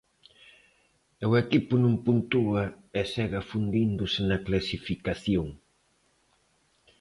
[1.23, 2.63] E o equipo non puntúa
[2.99, 5.47] e segue afundíndose na clasificación.